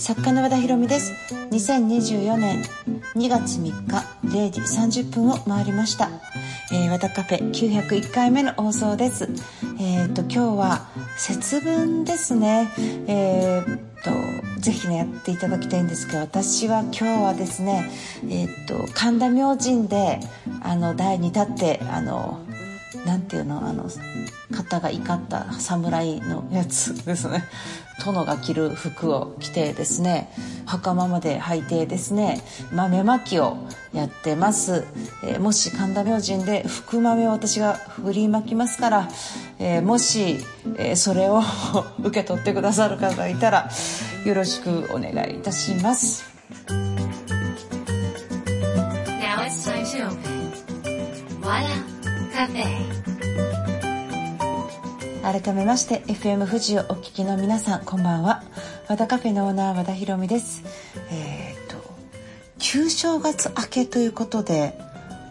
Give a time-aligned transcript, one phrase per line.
[0.00, 1.12] 作家の和田博美です。
[1.50, 2.62] 2024年
[3.16, 6.08] 2月3日0時30分を回りました、
[6.72, 9.28] えー、和田カフェ901回目の放送です。
[9.78, 10.88] えっ、ー、と今日は
[11.18, 12.72] 節分ですね。
[13.08, 17.90] えー、っとぜひねやっていただきたいんですけど私は今日はですね
[18.24, 20.20] えー、っと神田明神で
[20.62, 22.40] あの台に立ってあの
[23.04, 23.88] なんていうのあの
[24.52, 27.44] 肩が怒った侍のやつですね。
[28.04, 30.32] 殿が着る服を着てですね
[30.64, 33.58] 袴まで履いてですね豆まきを
[33.92, 34.86] やってます、
[35.22, 39.08] えー、もし神田明神で福豆を私が振りまきますから、
[39.58, 40.38] えー、もし、
[40.78, 41.42] えー、それを
[42.02, 43.70] 受け取ってくださる方がいたら
[44.24, 46.24] よろしくお願いいたします。
[52.40, 52.64] カフェ
[55.42, 58.42] 改めまして FM 富士をお聞きの皆さんこんばんは。
[58.88, 60.64] 和田カフェのオーナー和田博美です。
[61.10, 61.76] えっ、と
[62.58, 64.72] 旧正月明けということで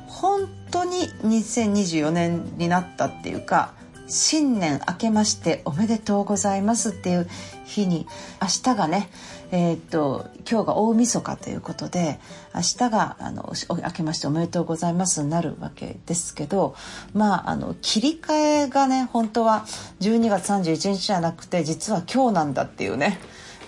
[0.06, 3.74] 本当に2024年になったっていうか
[4.10, 7.30] 新年明けましておめでとうございますっていう
[7.66, 8.08] 日に
[8.42, 9.10] 明日がね
[9.52, 12.20] えー、っと今日が大晦日ということで
[12.54, 16.76] 明日があの明けましておめでとうございますになるわけですけど
[17.14, 19.66] まああの切り替えがね本当は
[20.00, 23.20] 12月31日じゃなくて実は今日なんだっていうね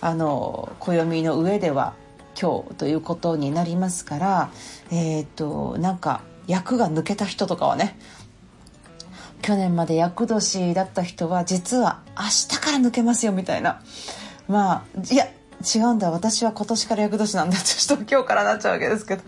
[0.01, 1.93] あの暦の上では
[2.39, 4.51] 今日ということになりますから
[4.91, 7.97] えー、っとなんか役が抜けた人とかはね
[9.41, 13.81] 去年まで厄年だった人は実は明日から抜けますよみたいな。
[14.47, 15.27] まあいや
[15.75, 19.23] 違うんだ私は今年から厄年なんだちょっと今日からなっちゃうわけですけど。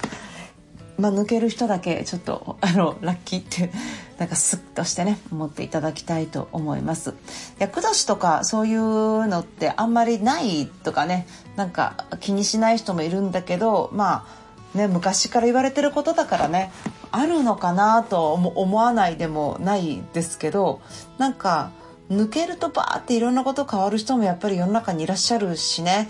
[0.98, 3.72] まあ抜ける人だけちょっとあのラッキーって
[4.20, 7.16] なんかスッとしてね思っていただきたいと思います。
[7.58, 14.28] 厄年とかそういうのってあんまりないとかねなんか気にしない人もいるんだけどま
[14.76, 16.72] あね昔から言われてることだからね。
[17.14, 20.82] あるのかなと思わないでもないですけど
[21.20, 21.72] なんか
[22.10, 26.10] 抜けるとバーっていろんなこと変わる人もやっぱり世の中にいらっしゃるしね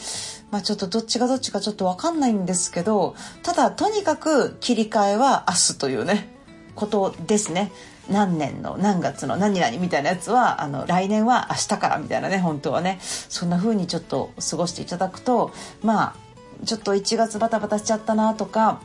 [0.50, 6.34] まあちょっとどっちがどっちかちょっと分かんないんですけどただとにかく切り替えは明日というね
[6.74, 7.72] ことですね。
[8.10, 16.16] 何年の何月の何々みたいなやつはあの来年は明日からみたいなね本当はねそんな風にちょっと過ごしていただくとまあ
[16.66, 18.82] ちょっと1月バタバタしちゃったなとか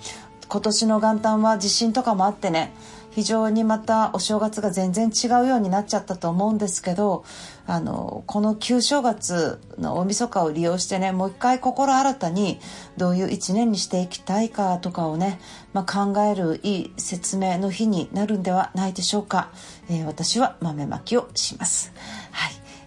[0.48, 2.72] 今年の元旦は地震とかもあってね
[3.10, 7.24] 非常にまたお正月が全然違うようになっちゃったと思うんですけど
[7.66, 12.60] あのこの旧正月の大晦日を利用してねもう一回心新たに
[12.96, 15.40] どういう一年にしていきたいかとかをね、
[15.72, 19.50] まあ、考えるいい説明の日になるんではないでしょうか、
[19.90, 21.92] えー、私は豆まきをします。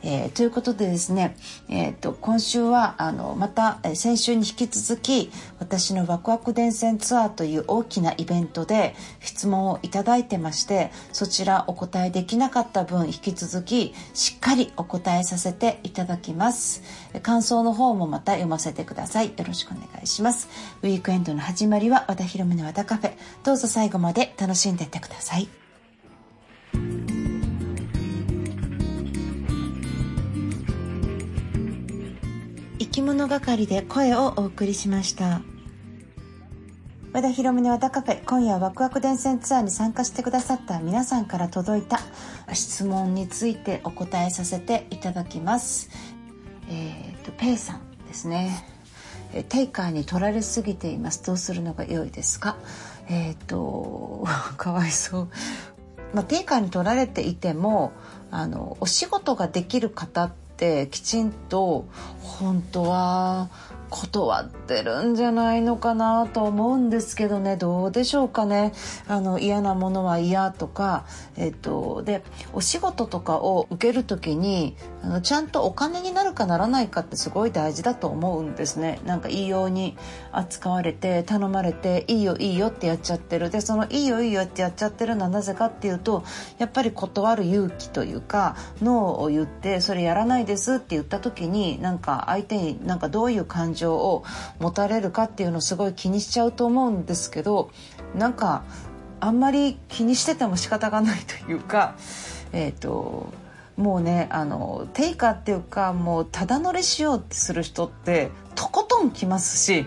[0.04, 1.36] えー、ということでですね、
[1.70, 16.84] えーと、今週はあのまた、先週に引き続き私のワクワク電線ツアーという大きなイベントで質問をいただいてましてそちらお答えできなかった分引き続きしっかりお答えさせていただきます。
[17.22, 19.28] 感想の方もまた読ませてください。
[19.28, 20.50] よろしくお願いします。
[20.82, 23.14] ウィークエンドの始まりは和田博美の和田カフェ。
[23.44, 25.61] どうぞ最後まで楽しんでいってください。
[32.92, 35.42] き物係で声をお送りしました。
[37.14, 42.00] 和田博美の和田カフェ今夜はワクワク電線ツアーに参加してくださった皆さんから届いた
[42.54, 45.90] 質問についてお答えさせていただきます。
[46.70, 48.66] えっ、ー、とペイさんですね。
[49.48, 51.24] テイカーに取られすぎています。
[51.26, 52.58] どうするのが良いですか？
[53.08, 54.28] えっ、ー、と
[54.58, 55.30] かわいそう。
[56.14, 57.94] まあ、テイカーに取られていても
[58.32, 61.88] あのお仕事ができる方ってきちんと
[62.22, 63.50] 本当は
[63.92, 67.58] 断ってるんじゃないのかなと思うんですけどね。
[67.58, 68.72] どうでしょうかね。
[69.08, 79.02] あの嫌なものは嫌とか、えっと、でお仕事とかを受ける時にあのちゃんとお金になるかならないかってすごい大事だと思うんですね。
[79.06, 79.98] なんかいいように
[80.32, 83.50] 扱われて頼まれていいよいいよってやっちゃってる。
[83.50, 86.24] でそのいいよいいよってやっちゃってるのはなぜかっていうと
[86.60, 94.24] やっぱり断る勇気というかノーを言ってそれやらないですって言った時になんか相手になんかどういう感情情を
[94.60, 97.70] 持たれるかっていうのをすごい気にしちゃうと思うんですけど
[98.16, 98.64] なんか
[99.20, 101.96] あんまり気にしてても仕方がないというか
[102.54, 103.28] え、ー、と
[103.78, 109.86] もうねあのテイカーっていうかもうただ乗りしようってする人ってとことん来ますし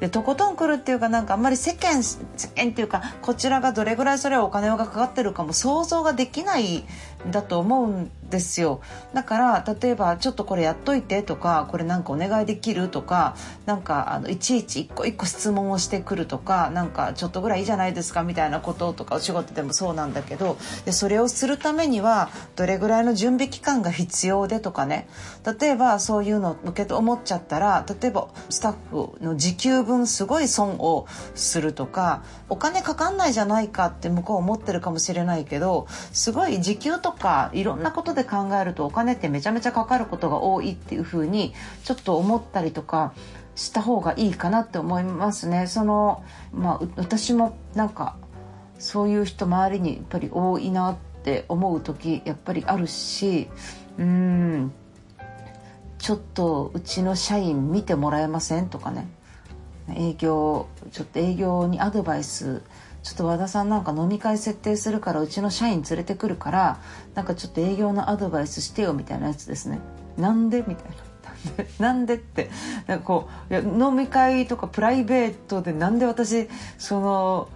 [0.00, 2.18] でとことん来るっていうかなんかあんまり世間世
[2.56, 6.84] 間っていうかこちらがどれぐらいそれはお金がかかってるかも想像ができない
[7.30, 8.80] だと思うんですよ。
[9.12, 13.34] だから例えばちょっとこれやっといてとかこれなんかお願いできるとか
[13.66, 25.08] なんかあのいちいち一個一個質問をしてくるとかなんかちょっとぐらいいいじゃないですかみたいなこととかお仕事でもそうなんだけどでそれをするためにはどれぐらいの準備期間が必要でとかね。
[25.60, 41.52] 例えばそういうのを受けと思っちゃったら例えばスタッフの時給分すごい損をするとかお金かかんないじゃないかって向こう思ってるかもしれないけどすごい時給ととかいろんなことで考えるとお金ってめちゃめちゃかかることが多いっていうふうに
[41.84, 43.12] ちょっと思ったりとか
[43.56, 45.66] した方がいいかなって思いますね。
[45.66, 46.22] その
[46.52, 48.16] まあ、私もなんか
[48.78, 53.48] そういう人周りにやっぱり多いなって思う時やっぱりあるし
[53.98, 54.72] うん
[55.98, 59.08] ちょっとうちの社員見てもらえませんとかね
[59.94, 62.62] 営業ちょっと営業にアドバイス
[63.02, 66.80] ちょっと和田さんなんか飲み会設定するからうちの社員連れてくるから
[67.14, 69.78] なんかちょっと営業のアドバイスしてよみたいなやつですね。
[70.16, 71.10] なんでみたいな。
[71.80, 72.50] なんでって。
[72.86, 76.48] なんかこういや飲み会とかプライベートでなんで私
[76.78, 77.48] その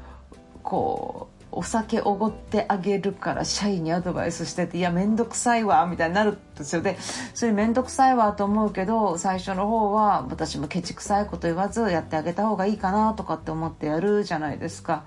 [0.62, 6.96] こうお酒おごってあげるから社員にアドバイスしてていや面倒くさいわみたいになるんですよで
[7.32, 15.04] それ面倒くさいわと思うけど最初の方は私もケチくさいこと言わずやってあげた方がいいかなとかって思ってやるじゃないですか。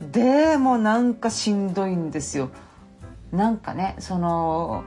[0.00, 2.50] でもなんかしんどいんですよ。
[3.32, 4.84] なんかねその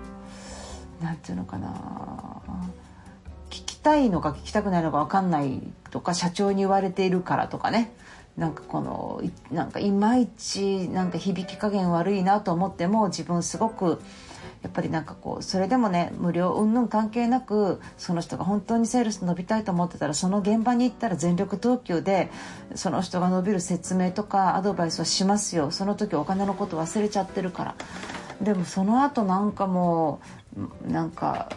[1.02, 2.42] 何て言うのかな。
[3.50, 7.92] 聞きたいのか聞きたくないのか分かんないとか社長に言われているからとかね。
[8.38, 9.22] なんかこの
[9.52, 14.02] なんかいまいちなんか響き加減悪いなと思っても自分すごく
[14.62, 22.30] やっぱりなんかこうそれでもね無料云々関係なくその人が本当にセールス伸びたいと思ってたらその現場に行ったら全力投球で
[22.76, 25.72] その人が伸びる説明とかアドバイスはしますよ。
[25.72, 27.76] その時お金のこと忘れちゃってるから。
[28.42, 30.20] でもその後なんかも
[30.86, 31.50] うなんか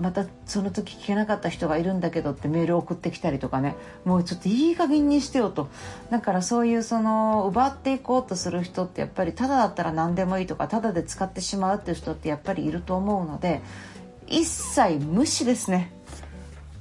[0.00, 3.76] またその時聞けなかった人がいるんだけどってメール送ってきたりとかね。
[4.04, 5.68] もうちょっといい加減にしてよと。
[6.10, 13.60] だからそういうその奪っていこうとする人ってやっぱりただだったら何でもいいとかただで使ってしまうっていう人ってやっぱりいると思うので
[14.26, 15.92] 一切無視ですね。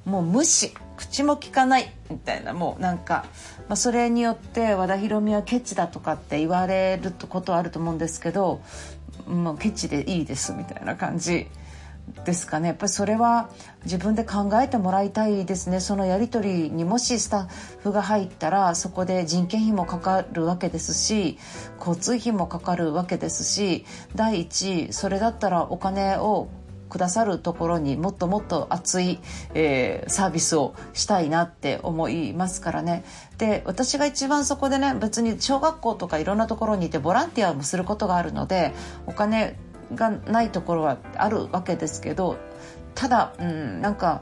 [0.05, 0.73] もう無視。
[0.95, 2.53] 口も聞かないみたいな。
[2.53, 3.25] もうなんか、
[3.69, 8.61] まあ、それによって和田裕美はケチだとかって言われることはあると思うんですけど
[9.25, 11.47] もうケチでいいですみたいな感じ。
[12.25, 12.69] ですかね。
[12.69, 13.49] やっぱりそれは
[13.83, 15.79] 自分で考えてもらいたいですね。
[15.79, 17.47] そのやり取りにもしスタッ
[17.81, 21.37] フが入ったらそこで人件費もかかるわけですし
[21.79, 23.85] 交通費もかかるわけですし
[24.15, 26.49] 第一それだったらお金を
[26.89, 29.19] くださるところにもっともっと熱い、
[29.53, 33.05] えー、サービスをしたいなって思いますからね。
[33.37, 38.73] で私が一番そこでね別に小学校とかいろんなところにいてボランティアもすることがあるので
[39.05, 39.57] お金
[39.95, 42.37] がないところはあるわけですけど
[42.95, 44.21] ただ、うん、なんか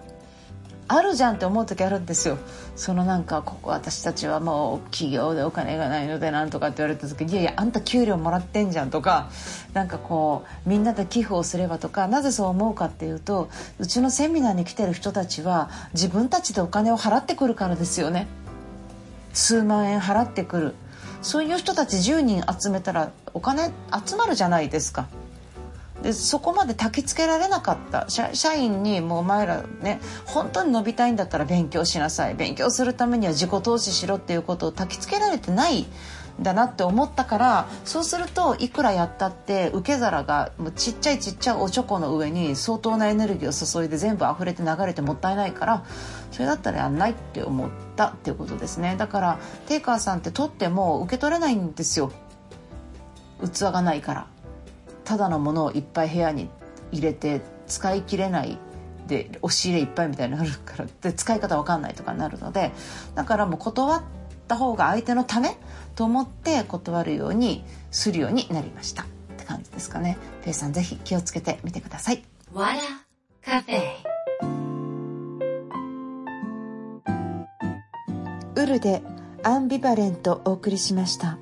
[0.89, 2.37] あるじゃんって思う時あるんですよ。
[2.77, 9.29] そのなんかここ私たちはもう企業でお金がないのでなんとかって言われた時にいやいやあんた給料もらってんじゃんとか
[9.73, 13.49] なんかこうみんなで寄付をすればとかなぜそう思うかっていうと
[13.79, 18.27] うちのセミナーに来てる人たちは自分たちでお金を払ってくるからですよね。
[19.33, 20.75] 数万円払ってくる。
[21.21, 23.71] そういう人たち10人集めたらお金
[24.05, 25.07] 集まるじゃないですか。
[26.03, 28.07] でそこまで焚きつけられなかった。
[28.09, 32.35] 社員にもうお前らね本当に伸びたいんだったら勉強しなさい。
[32.35, 35.85] 勉強するためには自己投資しろっていうことを焚きつけられてない
[36.39, 45.83] だなって思ったからそうするといくらやったって受け皿がもうちっちゃいちっちゃいおちょこの上に相当なエネルギーを注いで全部溢れて流れてもったいないから
[46.31, 48.95] それだったらやんないって思ったっていうことですね。
[48.97, 52.11] だからテイカーさんって取っても受け取れないんですよ。
[53.41, 54.27] 器がないから。
[55.07, 56.49] ただのものをいっぱい部屋に
[56.91, 58.57] 入れて使い切れない
[59.07, 62.73] で押し入れいっぱいみたいになるからで使い方わかんないとかになるので
[63.15, 64.03] だからもう断っ
[64.49, 65.57] た方が相手のため
[65.95, 69.05] と思って断るようにするようになりましたっ
[69.37, 70.17] て感じですかね。
[70.43, 72.21] ペイさんぜひ気をつけてみてください。
[72.51, 72.81] わら
[73.41, 73.81] カフェ。
[78.55, 79.01] ウルで
[79.43, 81.37] アンビバレントお送りしました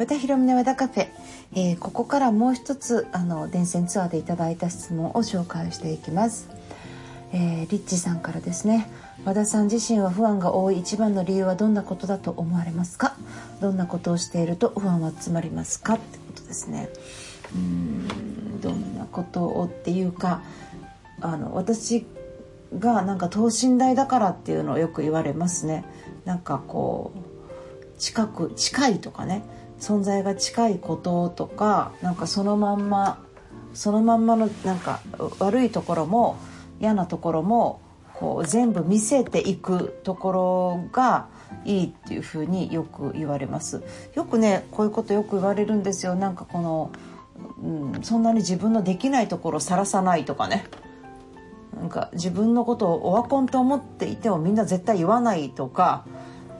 [0.00, 1.08] 和田博美の和田カフェ。
[1.52, 6.48] えー、ここからもう一つあの電線ツアーでいただいた質問を紹介していきます、
[7.34, 8.90] えー、リッチさんからですね。
[9.26, 13.14] 和田さん自身は不安が多い一番の理由はどんなことだと思われますか？
[13.60, 15.96] どんなことをしていると不安は集まりますか？
[15.96, 16.88] ってことですね。
[17.54, 20.40] うんどんなことをっていうか
[21.20, 22.06] あの私
[22.78, 25.84] がなんか等身大だからっていうのをよく言われますね。
[26.24, 29.59] なんかこう近く近いとかね。
[29.80, 33.22] 存在が近いこととかなんかそのまんま
[33.74, 35.00] そのまんまのなんか
[35.38, 36.38] 悪いところも
[36.80, 37.80] 嫌なところも
[38.14, 41.28] こう全部見せていくところが
[41.64, 43.82] いいっていうふうによく言われます。
[44.14, 46.14] よくねこういうことよく言われるんですよ。
[46.14, 46.90] なんかこの、
[47.62, 50.66] うん、そんなに自分のできないところをさらさないとかね。
[51.78, 56.04] なんか自分のことをオワコンと思っていてもみんな絶対言わないとか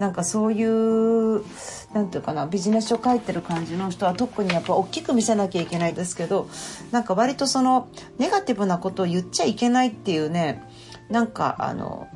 [0.00, 1.44] なんかそういう
[1.92, 6.48] 何て言うかなビジネス書書いてる感じの人は特にやっぱ大きく見せなきゃいけないですけど
[6.90, 7.88] なんか割とその
[8.18, 10.62] ネガティブなことを言っちゃいけないっていうね
[11.10, 12.08] なんかあの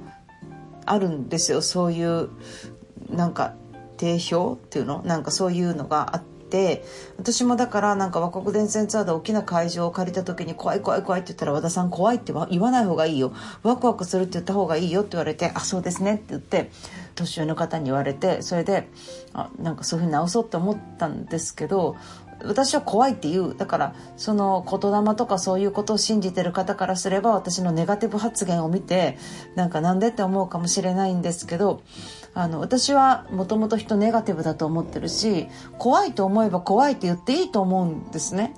[0.87, 1.63] あるんですよ。
[1.63, 2.31] そういう
[3.11, 3.55] なんか
[3.97, 5.03] 定評っていうの？
[5.05, 6.85] なんかそういうのがあってて。
[7.19, 13.33] 私もだからなんか和国伝線ツアーで大きな会場を借りた時に怖い怖い怖いって言ったら和田さん怖いって言わない方がいいよ
[13.63, 16.71] ワクワクするって言った方がいいよって言われてあそうですねって言って
[17.15, 18.89] 年上の方に言われてそれで
[19.33, 21.97] あなんかそういうふうに直そうって思ったんですけど
[22.43, 29.17] 私は怖いって言うだからその言霊とかそういうことを信じてる方からすれば私のネガティブ発言を見て
[29.55, 31.83] なんかなんでって思うかもしれないんですけど
[32.35, 35.47] あの私はもともと人ネガティブだと思ってるし
[35.79, 38.55] 怖いと思えば怖いって言っていいと思うんですね。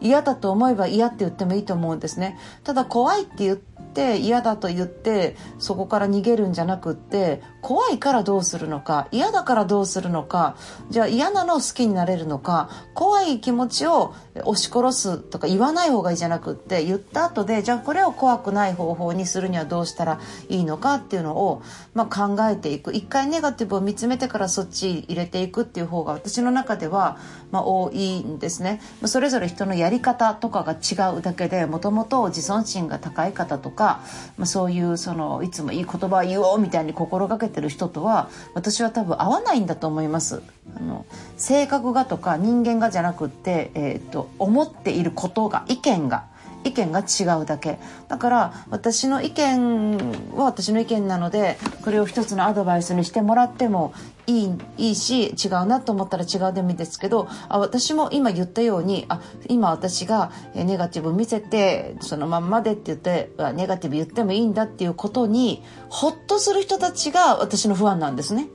[0.00, 2.38] 嫌だと思えば嫌って言ってもいいと思うんですね。
[2.62, 10.54] ただ怖いって言って嫌だと言ってそこから逃げるんじゃなくって怖いからどうするのか嫌だからどうするのか
[10.90, 21.62] じゃあ嫌なのを好きになれるのか怖い気持ちを押し殺すとか言わない方がいいじゃなくって言った後でじゃあこれを怖くない方法にするにはどうしたらいいのかっていうのを、
[21.94, 27.16] まあ、考えていく一回ネガティブを見つめてからそっち入れていくっていう方が私の中では、
[27.50, 28.82] まあ、多いんですね。
[29.06, 34.02] それぞれ人のやり方とかが違うだけでもともと自尊心が高い方とか、
[34.36, 40.42] まあ、そういうそのいつもいい言葉を言おうみたいに心がけててる人とは私は多分合わないんだと思います。
[40.76, 41.06] あの
[41.36, 46.24] 性格がとか人間がじゃなくって、えー、っと思っていることが意見が
[46.64, 47.78] 意見が違うだけ
[48.08, 49.98] だから私の意見
[50.34, 53.94] は私の意見なのでこれを一つのアドバイスにしてもらっても
[54.26, 68.48] いいいいし違うなと思ったら違うでもいいですけどあ私も今言ったようにあ今私がネガティブ見せてそのまんまでって言ってネガティブ言ってもいいんだっていうことにほっとする人たちが私の不安なんですね。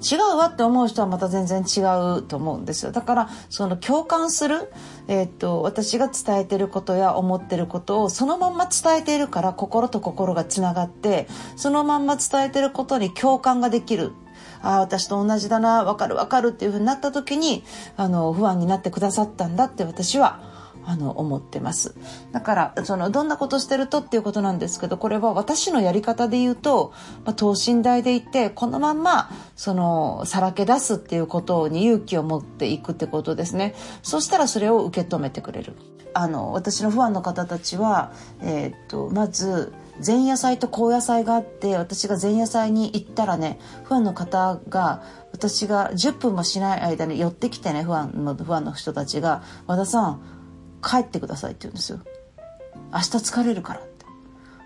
[0.00, 1.80] 違うわって思う人はまた全然違
[2.18, 2.92] うと思うんですよ。
[2.92, 4.72] だからその共感する、
[5.08, 14.12] えー、っと私が伝えてることや思ってることをそのまんま伝えているから心と心がつながってそのまんま伝えてることに共感ができる。
[14.62, 17.64] ああ私と同じだな分かる分かるっていうふうになった時に
[17.96, 21.94] あの不安になってくださったんだって私はあの思ってます。
[22.32, 26.92] だからそのどんなことしてるとっていうことなんですけどこれは私のやり方で言うと、
[27.24, 33.74] まあ、等身大でいてこのまんまそのさらけ出すっていうことに勇気を持っていくってことですね。
[34.02, 35.74] そしたらそれを受け止めてくれる。
[36.12, 39.72] あの私のファンの方たちは、えー、っとまず
[40.04, 50.20] 前夜祭と後夜祭があって私が前夜祭に行ったらねファンの方が私が10分もしない間に寄ってきてねファンのファンの人たちが「和田さん
[50.82, 52.00] 帰ってくださいって言うんですよ。
[52.92, 53.90] 明日疲れるからって。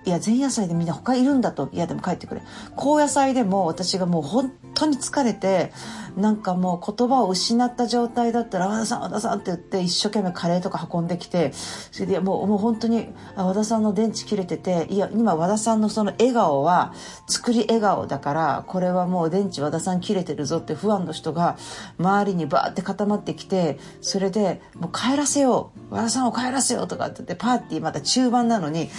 [0.06, 1.68] いや、前夜祭でみんな他いるんだと。
[1.72, 2.42] いや、でも帰ってくれ。
[2.76, 5.72] 高野祭でも私がもう本当に疲れて、
[6.16, 11.52] なんかもう言葉を失った状態だったら、和田さん、和田さんって言って一生懸命カレーとか運んできて、
[11.90, 16.92] それでもうもう本当に和田さんの電池切れてて、いや、今和田さんのその笑顔は
[17.26, 21.56] 作り笑顔だから、これはもう電池和田さん切れてるぞって不安の人が
[21.98, 25.94] 周りにバーって固まってきて、それでもう帰らせよう。
[25.94, 28.90] 和田さんを帰らせようとかって言ってパーティーまた中盤なのに、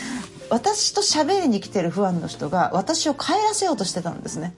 [0.49, 4.53] 私と喋りに来てるファンの人が私を帰らせようとしてたんですね。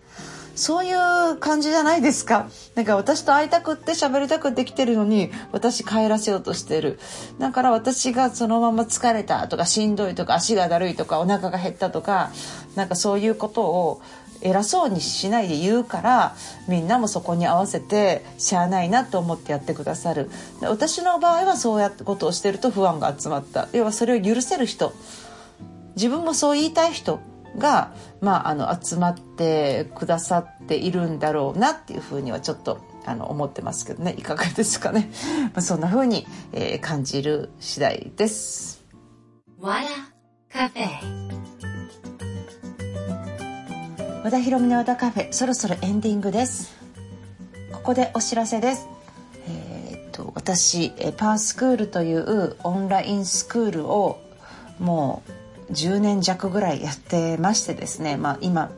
[0.58, 2.50] そういう感じじゃないですか。
[2.76, 7.00] なんか私と会いたくって喋りたくって来てるのに、私帰らせようとしてる。
[7.40, 12.32] だから私がそのまま疲れたとかしんどいとか足がだるいとかお腹が減ったとか、
[12.76, 14.02] なんかそういうことを
[14.42, 16.36] 偉そうにしないで言うから
[16.68, 20.30] みんなもそこに合わせてしゃあないなと思ってやってくださる
[20.62, 24.94] 私の場合はそうやってことをしてると不安が集まった要はそれを許せる人
[25.96, 27.20] 自分もそう言いたい人
[27.58, 34.16] が、まあ、あの集まってくださっているんだろうなっていうふうにはちょっとあの思ってますけどね。
[34.18, 35.10] いかがですかね、
[35.54, 38.84] まあ、そんなふうに、えー、感じる次第です。
[39.60, 39.88] 和田
[40.52, 41.38] カフェ。
[44.24, 46.76] 和田博美の和田カフェそろそろエンディングです。
[47.72, 48.88] ここでお知らせです。
[49.48, 54.20] えー、っと私パースクールというオンラインスクールを
[54.80, 55.37] もう
[55.72, 58.72] 10年弱ぐらいやってましてですね、まあ、今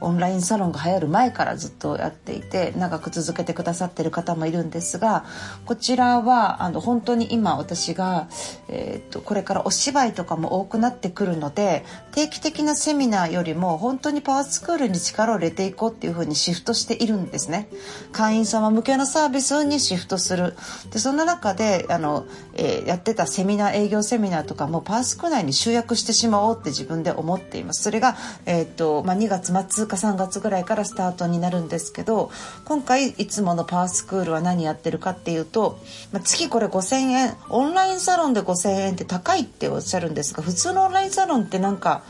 [0.00, 5.24] オンラインサロンが流行る前からずっとやっていて長く続けてくださってる方もいるんですが
[5.66, 8.28] こちらはあの本当に今私が、
[8.68, 17.68] えー、とこれからお芝居とかも多くなってくるので定期的なセミナーよりも本当にパワースクールに力を入れていこうっていうふうにシフトしているんですね。
[18.12, 20.54] 会員様向けのサービスにシフトする
[20.90, 27.82] でそんな中であの、えー、やってたセミナー営業セミナーとかもパワースクール内に集約してしまおうって自分で思っています。
[27.82, 32.30] それが、えーとまあ、2月末か3月ぐらいからスタートになるんですけど
[32.64, 35.78] 今回いつものパワースクールは何やってるかっていうと、
[36.12, 42.02] まあ、月これ5,000円オンラインサロンで5,000円って高いっておっしゃるんですが普通のオンラインサロンってなんか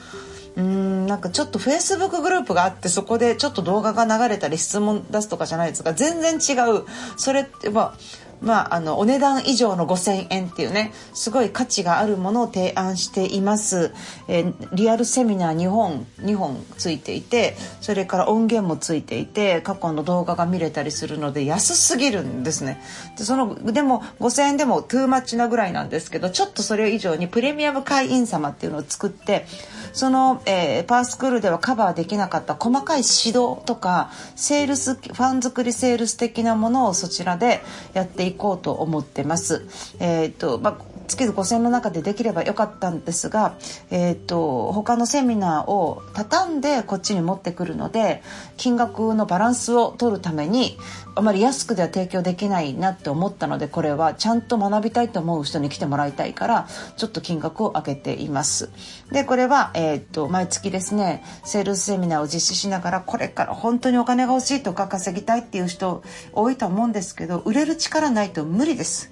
[0.57, 6.85] うんなんかちょっとフェイスブックグループがあってそこでちょっと動画が流れたり質問出すとかじゃないですか全然違う。
[7.17, 13.93] それってまあまあ、あのお値段以上の5,000円っていうねすごい価値があるものを提案しています、
[14.29, 22.81] えー、リアルセミナー2本2本ついていてそれから音源もついていて過去の動画が見れたりするので安すぎるんですね。
[23.17, 29.47] でそのでも5,000円でもトゥーマッチなぐらいなんですけどちょっとそれ以上にプレミアム会員様っていうのを作って
[29.93, 37.63] その、えー、パースクールではカバーできなかった細かい指導とかセールスファン作りセールス的なものをそちらで
[37.95, 39.67] やっていこうと思ってます。
[40.01, 43.57] えーとまあ月々5000円の中でできればよかったんですが、
[43.91, 48.23] えーと、他のセミナーを畳んでこっちに持ってくるので
[48.57, 50.79] 金額のバランスを取るために
[51.15, 58.71] あまり安くでは提供できないなって思ったのでこれはちゃんと学びたいと思う人に来てもらいたいからちょっと金額を上げています。
[59.11, 69.11] でこれは、えーと、毎月ですねセールスセミナーを実施しながらこれから本当にお金が欲しいとか稼ぎたいっていう人多いと思うんですけど売れる力ないと無理です。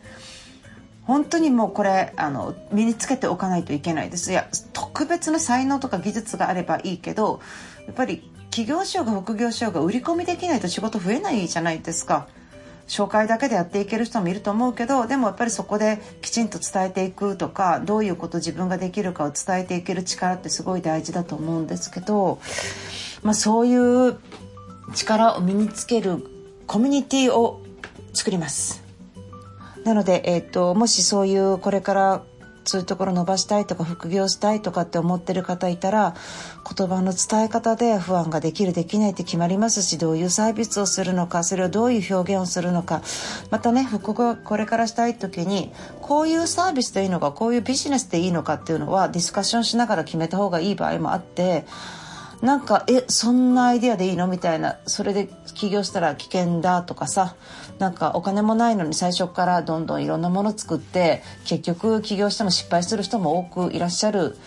[1.06, 7.40] 本当にもうこれあの身につけておかないといけないですいや特別な才能とか技術があればいいけど
[7.86, 12.26] やっぱり企業賞が副業賞が売り込みできないと仕事増えないじゃないですか。
[12.88, 22.38] 紹介だけでやっていける人もいると思うけどでもやっぱりそこできちんと伝えていくとかどういうこと自分ができるかを伝えていける力ってすごい大事だと思うんですけど、
[23.24, 24.16] まあ、そういう
[24.94, 26.24] 力を身につける
[26.68, 27.60] コミュニティを
[28.14, 28.85] 作ります。
[29.86, 32.22] なので、えーともしそういうこれから
[32.66, 36.14] そういうところ伸ばしたいとか副業したいとかって思ってる方いたら
[36.76, 43.02] 言葉の伝え方で不安ができるできないって決まりますしどういうサービスをするのかそれをどういう表現をするのか
[43.50, 45.72] またね副業これからしたい時に
[46.02, 51.64] こういうサービスでいいのかこういうビジネスでいいのかっていうのはディスカッションしながら決めた方がいい場合もあって
[52.42, 54.26] なんかえそんなアイデアでいいの？
[54.26, 54.76] みたいな。
[54.86, 57.34] それで起業したら危険だとかさ。
[57.78, 64.38] なんかお金もないのに最初からどんどんいろんなもの作って結局起業しても失敗する人も多くいらっしゃる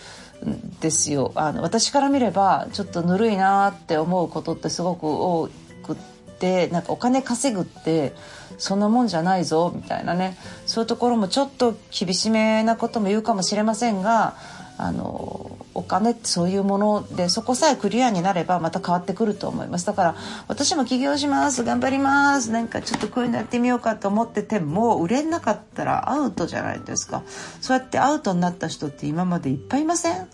[0.44, 1.30] んですよ。
[1.36, 5.48] あの私から見ればちょっとぬるいなって思うことってすごく多
[5.84, 5.96] くっ
[6.40, 8.14] てなんかお金稼ぐって
[8.58, 10.36] そんなもんじゃないぞみたいなね。
[10.66, 14.34] そういうところもちょっと厳しめなことも言うかもしれませんが
[14.76, 19.86] あのお金ってそういうものでそこさえクリアになればまた変わってくると思います。
[19.86, 20.14] だから
[20.48, 21.62] 私も起業します。
[21.64, 22.50] 頑張ります。
[22.50, 27.22] なんかちょっとこういうのやってみようかと思ってても売れなかったらアウトじゃないですか。
[27.60, 30.26] そうやってアウトになった人って今までいっぱいいません？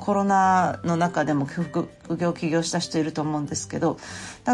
[0.00, 3.98] コロナの中でも副業起業した人いると思うんですけど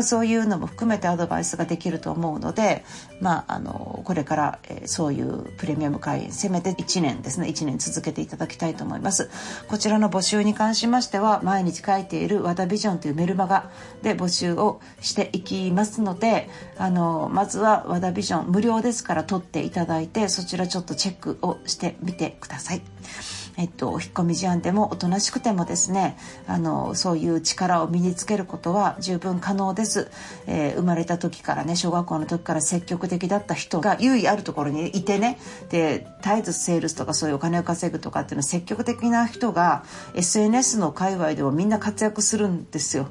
[0.03, 2.85] そういうのも含めてアドバイスができると思うので、
[3.21, 9.31] まあ、あのこれから、え、そういうプレミアム会員せめて1年ですね1年続けていただきたいと思います
[9.69, 13.71] こちらの募集に関しましては毎日書いている和田ビジョンというメルマガ
[14.03, 23.36] で募集をしていきますのであのまずは和田ビジョン無料ですから取っていただいてそちらちょっとチェックをしてみてください。
[23.57, 26.17] えっと、引っ込み思案でもおとなしくてもですね
[26.47, 30.11] あのそういう力を身につけることは十分可能です、
[30.47, 35.39] えー、生まれた時からね小学校の時から積極的だった人が優位あるところにいてね
[35.71, 43.09] で絶えずセールスとかそういうお金を稼ぐとかっていうの積極的な人が SNS の界隈でもみんな活躍するんですよ。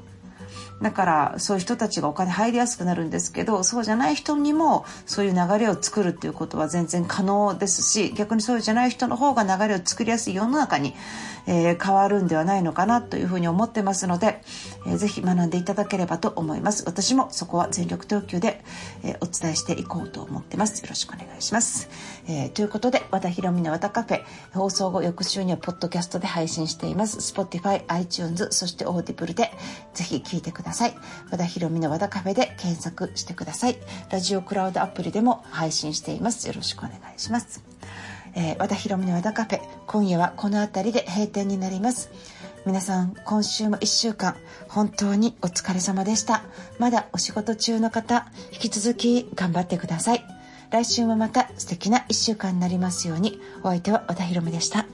[0.82, 10.94] だからそういう人たちがお金入りやすくなるんですけどそうじゃない人にもそういう流れを作るっていうことは全然可能ですし逆にそうじゃない人の方が流れを作りやすい世の中に
[11.46, 14.42] えー、変わるんではないのかなというふうに思ってますので、
[14.86, 16.84] えー、ぜひ学んでいただければと思います。
[16.86, 18.64] 私もそこは全力投球で、
[19.02, 20.80] えー、お伝えしていこうと思ってます。
[20.82, 21.88] よろしくお願いします、
[22.26, 27.18] えー、ということで和田裕美の和田カフェ放送後翌週にはポッドキャストで配信しています。
[27.18, 29.52] Spotify、iTunes そして Audible で
[29.94, 30.94] ぜひ聞いてください。
[31.30, 33.78] 和田裕美の和田カフェで検索してください。
[34.10, 36.46] ラジオクラウドアプリでも配信しています。
[36.48, 37.62] よろしくお願いします。
[38.36, 42.10] えー、和田博美の和田カフェ今夜はこの辺りで閉店になります。
[42.64, 44.36] 皆さん今週も1週間
[44.68, 46.44] 本当にお疲れ様でした。
[46.78, 50.24] まだお仕事中の方引き続き頑張ってください。
[50.70, 53.40] 来週もまた素敵な1週間になりますように。
[53.62, 54.86] お相手は和田博美でした。